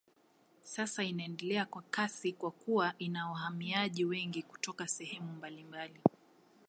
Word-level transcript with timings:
Sasa 0.61 1.03
inaendelea 1.03 1.65
kwa 1.65 1.81
kasi 1.81 2.33
kwa 2.33 2.51
kuwa 2.51 2.93
ina 2.99 3.29
wahamiaji 3.29 4.05
wengi 4.05 4.43
kutoka 4.43 4.87
sehemu 4.87 5.31
mbalimbali. 5.33 6.01